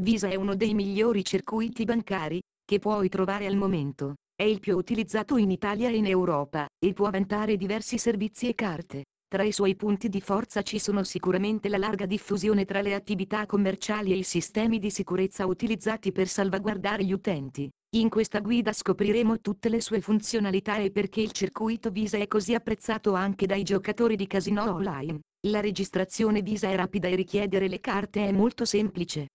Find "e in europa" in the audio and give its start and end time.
5.88-6.66